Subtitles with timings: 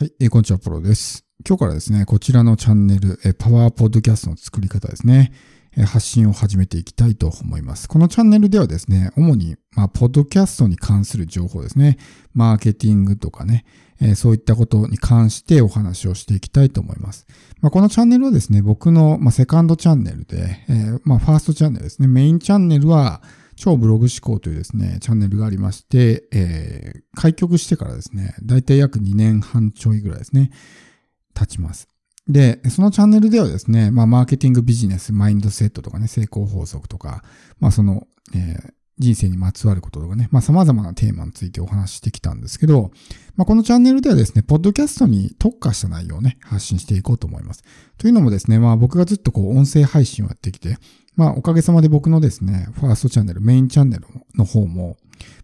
[0.00, 1.26] はい、えー、こんにちは、プロです。
[1.46, 5.30] 今日からですね、こちらのチャンネル、え、パワーポッドキャストの作り方ですね、
[5.76, 7.86] え、発信を始めていきたいと思います。
[7.86, 11.98] このチャンネルではですね、主に、まあ、ポッドキャストに関する情報ですね、
[12.32, 13.66] マーケティングとかね、
[14.00, 17.26] え、そういったことに関してお話をしていきたいと思います。
[17.60, 23.20] まあ、このチャンネルはですね、僕の、まあ、セカンドチャンネルで、え、まあ、ファーストチャンネルですね、メインチャンネルは、
[23.60, 30.50] 超ブログ思考というですね、チャンネルがありまして、えー、開局してからですね、だいたい約2年半ちょいぐらいですね、
[31.34, 31.86] 経ちます。
[32.26, 37.22] で、そのチャンネルではですね、まあ、マーケティングビジネス、マインドセットとかね、成功法則とか、
[37.58, 42.92] まあ、その、えー、人生にまつわることとかね、まあ、様々なテーマについてお話ししてきたんですけど、
[43.36, 47.62] まあ、このチャンネルではですね、ポッドキャストに特化した内容をね、発信していこうと思います。
[47.98, 50.78] というのもですね、まあ、僕がずっとこう、音声配信をやってきて、
[51.16, 54.96] まあ、おかげさまで僕のですね、ファーストチャンネル、メインチャンネルの方も、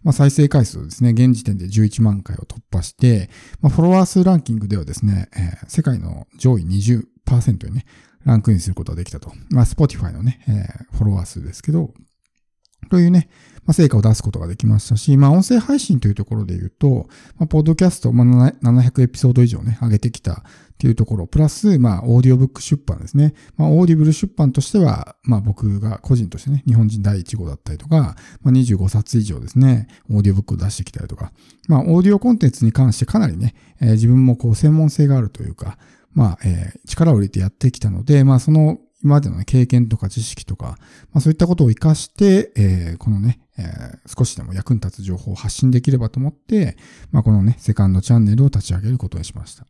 [0.03, 3.29] まあ、再生回数ですね、現時点で11万回を突破して、
[3.61, 7.85] まあ、フォロワー数ランキングではですね、えー、世界の上位20%にね、
[8.23, 9.31] ランクインすることができたと。
[9.49, 11.93] まあ、Spotify のね、えー、フォロワー数ですけど、
[12.89, 13.29] というね、
[13.67, 20.35] まあ、成果を出すことができましたし、まあ、音声配信というところで言うと、まあ、ポッドキャスト、まあ、700エピソード以上ね、上げてきたっ
[20.77, 23.33] ていうところ、プラス、まあ、オーディオブック出版ですね。
[23.57, 31.33] まあ、 Audible 出版としては、まあ、僕が個人としてね、日本人第1号だったりとか、まあ、25冊以上ですね、オーディオブックを出してきたりとか、
[31.67, 35.77] まあ、オーディオコンテンツに関してかなりね、えー、自分もこう、専門性があるというか、
[36.13, 40.77] まあ、えー、力を入れてやってきたので、まあ、その今までの、経験とか知識とか、
[41.11, 46.77] まあ、そういったことを活かして、えー、このね、えー、少しでも役に立つ情報を発信できればと思って、
[47.11, 49.65] まあ、このね、セカンドチャンネルを立ち上げることにしました。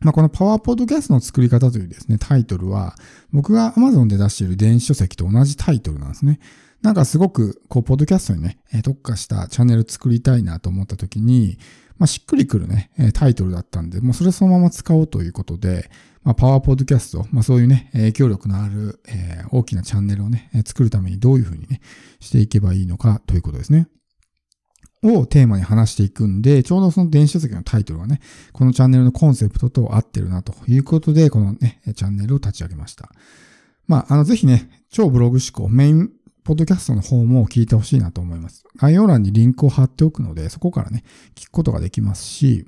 [0.00, 2.96] まあ、このパワーポッドキャストの作り方というですね、タイトルは、
[3.32, 6.40] 僕が Amazon で出している電子書籍と同じタイトルなんですね。
[6.82, 11.58] なんかすごく、こう、ポッドキャストにね、特化したチャンネル作りたいなと思った時に、
[11.98, 15.90] まあ、しっくりくるね、タイトルだったんで、もうそれそのまま使おうということで、
[16.24, 21.80] まあ、パワーポッドキャスト、まあ、そういうね、影響力のある、えー、大きなチャンネルをね、作るためにどういうふうにね、
[22.20, 23.88] していけばいいのかということですね。
[25.04, 28.20] をテーマに話していくんで、ちょうどその電子書籍のタイトルがね、
[28.52, 33.10] このチャンネルのコンセプトと合ってるなということで、このね、チャンネルを立ち上げました。
[33.88, 36.10] まあ、あの、ぜひね、超ブログ思考、メイン
[36.44, 38.64] ポッドキャストの方も聞いてほしいなと思います。
[38.76, 41.04] 概要欄にリンクを貼っておくので、そこからね、
[41.34, 42.66] 聞くことができますし、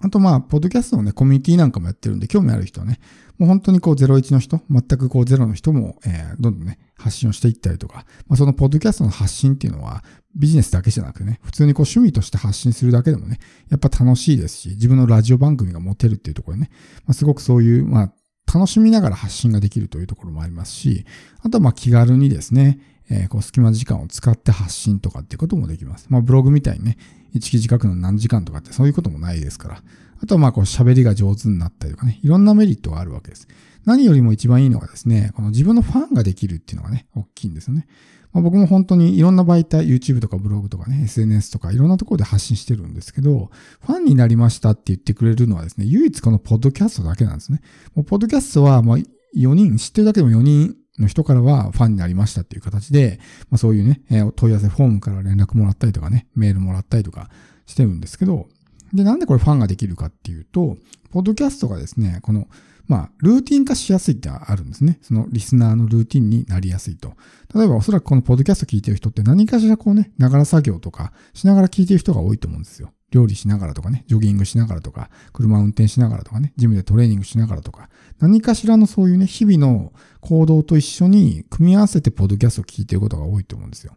[0.00, 3.00] あとまあ、ポッドキャストのね、コミュニティなんかもやってるんで、興味ある人はね、
[3.36, 10.04] もう本当にこう01の人、全くこう0の人も、えー、どんどんね、発信をしていったりとか、まあ、そのポッドキャストの発信っていうのは、
[10.36, 13.40] ビジネスだけじゃなくてね、普通にこう趣味として発信するだけでもね、
[13.70, 16.70] やっぱ楽しいですし、自分のラジオ番組が持てるっていうところでね、
[17.06, 18.12] まあ、すごくそういう、まあ、
[18.52, 21.04] 楽しみながら発信ができるというところもありますし、
[21.42, 22.78] あとはま気軽にですね、
[23.10, 26.06] えー、こう隙間時間を使って発信とかっていうこともできます。
[26.08, 26.96] まあブログみたいにね、
[27.34, 29.82] 1記事書くの何時間とかってそういうこともないですから。
[30.20, 33.48] あとはまあこう喋りが上手になったりとかね、いろんなメリットがあるわけです。
[33.84, 37.86] 何よりも一番いいのがですね、この自分のファンができるっていうのがね、大きいんですよね。
[38.32, 47.62] まあ、僕も本当にいろんな媒体、YouTube とかブログとかね、SNS とかいろんなところで発信してるんですけど、ファンになりましたって言ってくれるのはですね、唯一このポッドキャストだけなんですね。
[47.94, 48.98] もうポッドキャストはまあ
[49.36, 53.18] 4人、知ってるだけでも4人の人からはファンになりましたっていう形で、
[53.50, 57.30] まあ、そういうね、え問い合わせフォームから連絡もらったりとかね、メールもらったりとか
[57.66, 58.48] してるんですけど、
[58.92, 60.76] で、なんでこれファンができるかっていうと、
[61.10, 62.48] ポッドキャストがですね、この、
[62.86, 64.98] まあ、ルーティン化しやすいってあるんですね。
[65.02, 67.14] そのリスナーのルーティンになりやすいと。
[67.54, 72.92] 例えばおそらくこのポッドキャスト聞いてる人って何かしらこうね、ながら作業とかしながら聞いてる人が多いと思うんですよ。
[73.10, 77.88] 料理しながらとかね、ジョギングしながらとか、車運転しながらとかね、ジムでトレーニングしながらとか、
[78.18, 83.96] 何かしらのそういうね、日々の行動と一緒に組み合わせてポッドキャストを聞いてることが多いと思うんですよ。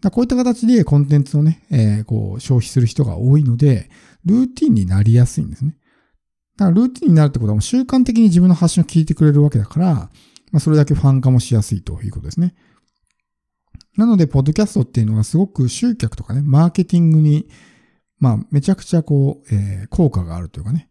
[0.00, 3.90] だこういった形でコンテンツをね、えー、こう消費する人が多いので、
[4.28, 5.76] ルーティンになりやすいんですね。
[6.56, 10.10] だからルーティンになるってことはもう習慣的に自分の発信を聞いてくれるわけだから、ま
[10.54, 12.54] あ、それだけファン化もしやすいということですね。
[13.96, 17.48] なので、ポッドキャストっていうのはすごく集客とかね、マーケティングに
[18.20, 20.88] まあ、めちゃくちゃこう、えー、効果があるというかね、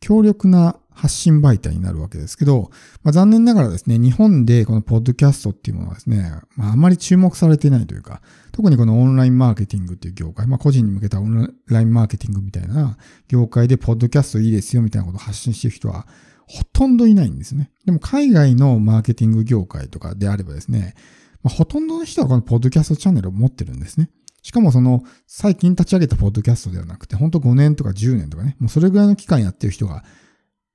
[0.00, 2.70] 強力な発信媒体になるわけですけど、
[3.02, 8.20] まあ、残念ながらですね、日本でこのポッドキャストっていうものはですね、まあ、あまり注目されてないというか、
[8.52, 12.98] 特にこのオンラインマーケティングっていう業界、まあ、個人に向けたオンラインマーケティングみたいな
[13.28, 16.06] 業界でポッドキャストいいですよみたいなことを発信している人は
[16.46, 17.70] ほとんどいないんですね。
[17.86, 20.94] でも海外のマーケティング業界とかであればですね、
[21.42, 24.10] まあ、ほとんどの人はこのポッドキャストチャンネルを持ってるんですね。
[24.42, 30.02] しかもその、最近立ち上げたポッドキャストではなくて、ほんと5年とか10年とかね、もうそれぐらいの期間やってる人が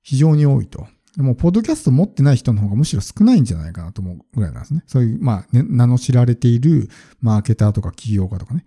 [0.06, 0.86] 非常に多いと。
[1.16, 4.84] でも、ポッドキャスト持ってない人の方がむしろ少ないんじゃないかなと思うぐらいなんですね。
[4.86, 6.88] そういう、まあ、ね、名の知られている
[7.20, 8.64] マーケターとか起業家とかね。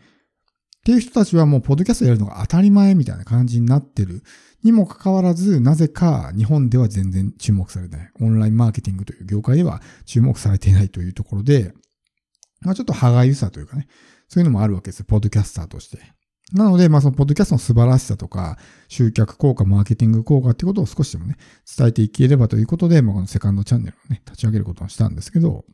[0.80, 4.22] っていう人たちはもうポッドキャストやるのが当たり前みたいな感じになってる
[4.64, 8.12] にもかかわらず、なぜか日本では全然注目されない。
[8.20, 11.74] オンラインマーケティングという業界では注目されていないというところで、
[12.60, 13.88] まあちょっと歯がゆさというかね、
[14.28, 15.06] そういうのもあるわけです。
[15.06, 16.00] ポッドキャスターとして。
[16.54, 18.58] なので、まあそのポッドキャストの素晴らしさとか、
[18.88, 21.38] 集客効果、マーケティング効果ってことを少しでもね、
[21.78, 25.66] 伝えていければということで、まあこのセカンドチャンネルをね、立ち上げることにしたんですけど、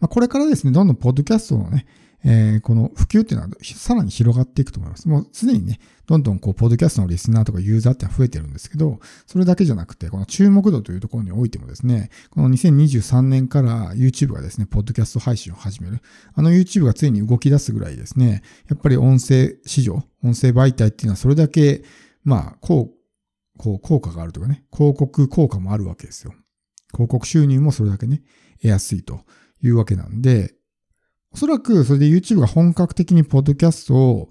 [0.00, 1.86] まあこれからですね、どんどんポッドキャストのね、
[2.26, 5.08] えー、この普及っていうのはさらに広がっていくと思います。
[5.08, 16.00] もうすでにね、どんどんこう、ポッドキャストのリスナーとかユーザーってのは増えてるんですけど、それだけじゃなくて、この注目度というところにおいてもですね、この2023年から YouTube がですね、ポッドキャスト配信を始める。
[16.34, 21.84] あの YouTube がついに動き出すぐらいですね、やっぱり音声市場、音声媒体っていうのはそれだけ、
[22.24, 26.34] まあ、こう、こう、効果があるとかね、広告効果もあるわけですよ。
[26.92, 28.22] 広告収入もそれだけね、
[28.62, 29.20] 得やすいと
[29.62, 30.54] いうわけなんで、
[31.34, 34.30] おそらくそれで YouTube が本格的にポッドキャストを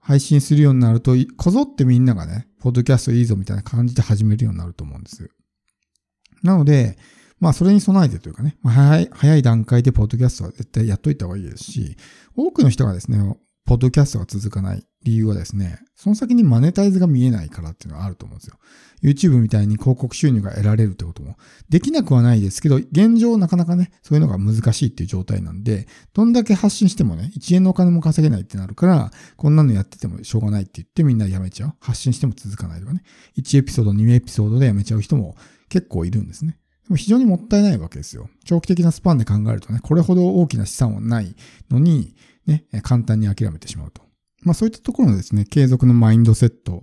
[0.00, 5.30] 配信するようになると、こぞってみんながね、ポッドキャストいいぞみたいな感じで始めるようになると思うんです。
[6.42, 6.96] なので、
[7.38, 11.98] まあそれに備えてというかね、ま、早い、早い段階でポッドキャストは絶対やっといた方がいいですし、
[12.34, 13.18] 多くの人がですね、
[13.68, 18.56] ポッドキャストが続かない理由はですね、その先にマネタイズが見えないからっていうのはあると思うんですよ。
[19.02, 21.36] YouTube みたいに広告収入が得られるってことも
[21.68, 31.74] できなくはないですけど、現状なかなかね、そういうのが難しいっていう状態なんで、どんだけ発信してもね、1円のお金も稼げないってなるから、こんなのやっててもしょうがないって言ってみんなやめちゃう。
[31.78, 33.02] 発信しても続かないとかね。
[33.36, 35.36] 1エピソード、2エピソードでやめちゃう人も
[35.68, 36.58] 結構いるんですね。
[36.88, 38.30] でも非常にもったいないわけですよ。
[38.46, 41.36] 長期的なスパンで考えるとね、これほど大きな資産はない
[41.70, 42.16] のに、
[42.48, 44.02] ね、簡単に諦めてしまうと。
[44.42, 46.82] まあそういったところのですね、継続のマインドセット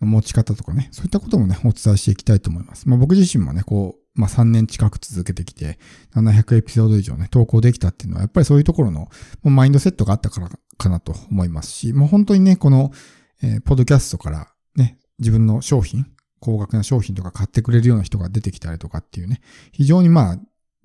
[0.00, 2.88] の持ち方とかね、そういったこともね、お伝えしていきたいと思います。
[2.88, 5.78] まあ僕自身もね、こう、まあ3年近く続けてきて、
[6.14, 9.08] 700エピソード以上ね、投稿できたっていうのは、やっぱりそういうところの
[9.42, 12.92] マインドセットがあったからかなと思いますし、もう本当にね、この、
[13.42, 16.06] えー、ポッドキャストからね、自分の商品、
[16.40, 19.40] 高額な商品とか買ってくれるような人が出てきたりとかっていうね、
[19.72, 20.38] 非常にまあ、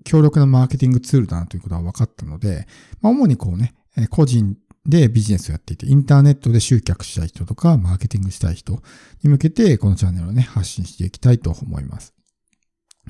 [0.05, 2.67] 強力なマーケティングツールだなということは分かったので、
[3.01, 3.73] まあ主にこうね、
[4.07, 8.81] 個人でビジネスをやっていて、インターネットで集客したい人とか、マーケティングしたい人
[9.23, 12.13] に向けて、このチャンネルをね、発信していきたいと思います。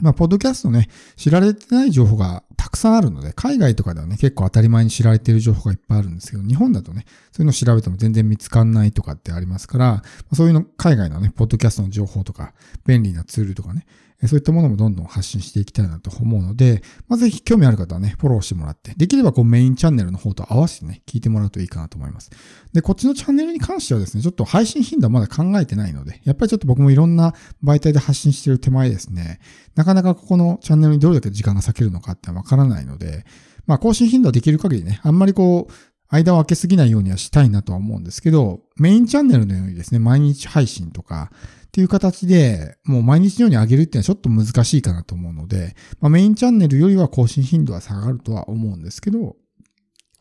[0.01, 10.03] まあ、ポッドキャストね、知られてない情報がたくさんあるので、海外とかではね、結構当たり前に知られてる情報がいっぱいあるんですけど、日本だとね、そういうのを調べても全然見つかんないとかってありますから、
[10.33, 12.53] そういうの、海外のね、ポッドキャストの情報とか、
[12.85, 13.85] 便利なツールとかね、
[14.27, 22.29] そういったものもどんどん発信していきたいなと思うので、まあ、ぜひ興味ある方はね、フォローしてもらって、できればこうメインチャンネルの方と合わせてね、聞いてもらうといいかなと思います。
[22.73, 27.33] で、こっちのチャンネルに関してはですね、ちょっと配信頻度はまだ考えてないので、やっぱりちょっと僕もいろんな
[27.63, 29.39] 媒体で発信してる手前ですね、
[29.75, 33.25] なかなかここのチャンネルにどれだけ時間が割けるのかってわからないので、
[33.67, 35.73] まあ更新頻度はできる限りね、あんまりこう、
[36.11, 41.31] 間を空けすぎないようにはしたいなとは思うんですけど、メインチャンネルのようにですね、毎日配信とか、
[41.69, 49.35] っていう形で、もう毎日のように上げるっていうのはちょっと難しいかなと思うので、まあ、メインチャンネルよりは更新頻度は下がるとは思うんですけど、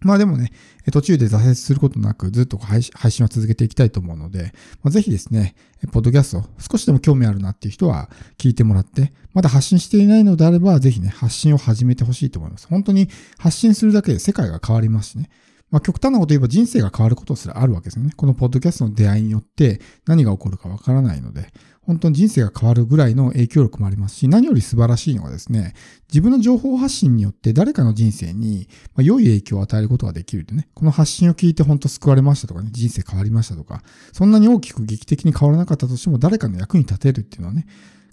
[0.01, 0.53] まあでもね、
[0.93, 4.53] 途中で挫折することなくずっと配信は続けていきたいと思うので、
[4.83, 5.57] まあ、ぜひですね、
[5.91, 12.69] ポッドキャスト少しでも興味あるなっていう人は聞いてもらって、まだ発信していないのであれば、ぜひね、発信を始めてほしいと思います。
[12.69, 13.09] 本当に
[13.39, 15.31] 発信するだけで世界が変わりますしね。
[15.71, 18.13] まあ、極端なこと言えば人生が変わることすらあるわけですよね。
[18.17, 25.75] このポッドキャストの出会いによって何が起こるかわからないので、本当に人生が変わるぐらいの影響力もありますし、何より素晴らしいのはですね、
[26.09, 33.83] 自分の情報発信によって誰かの人生に良い影響を与えることができるってね、この発信を聞いて本当救われましたとかね、人生変わりましたとか、
[34.13, 37.67] そんなに大きく劇的に変わらなかったとしても誰かの役に立てるっていうのはね、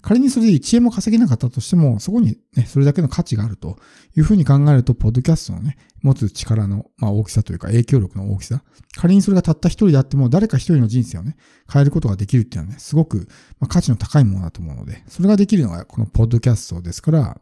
[0.06, 3.76] 仮にそれで1円も稼げなかったとしても、そこにね、それだけの価値があると
[4.16, 8.62] いうふうに考えると、ポッドキャストのね、持つ力の、まあ、大きさというか影響力の大きさ。
[8.96, 11.36] 仮にそれがたった一人であっても、誰か一人の人生をね、
[11.68, 13.26] 変えることができるっていうのはね、すごく、
[13.58, 17.40] まあ、価値の高いものだと思うので、それができるのがこのポッドキャストですから、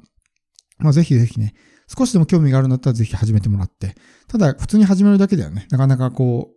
[0.78, 1.52] まあ、ぜひぜひね、
[1.87, 3.94] 少しでも興味があるんだったらぜひ始めてもらって、
[4.26, 6.54] ただ普通に始めるだけではね、なかなかこう、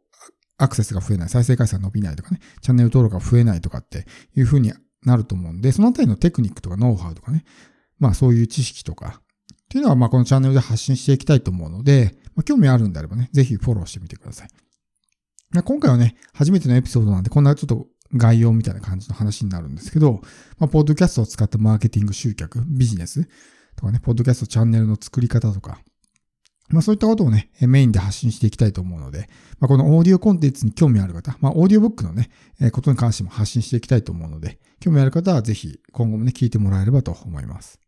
[0.57, 4.05] アクセスが増えない、再生回数が伸びないとかね、チャンネル登録が増えないとかって
[4.37, 4.71] いうふうに
[5.05, 7.43] なると思うんで、そのあたりのテクニックとかノウハウとかね、
[7.99, 14.49] まあそういう知識とか、っていうのはまあこのチャンネルで発信していきたいと思うので、まあ、興味あるんであればね、ぜひフォローしてみてください。
[15.63, 20.21] 今回はね、初めてのエピソードなんで、こんなちょっと概要みたいな感じの話になるんですけど、
[20.59, 23.27] まあ、ポッドキャストを使ったマーケティング集客、ビジネス
[23.75, 25.81] とかね、ポッドキャストチャンネルの作り方とか、
[26.69, 32.29] まあそういったことをね、メインで発信していきたいと思うので、まあこのオーディオコンテンツに興味ある方、まあオーディオブックのね、
[32.71, 37.86] ことに関しても発信していきたいと思うので、興味ある方はぜひ今後もね、聞いてもらえればと思います。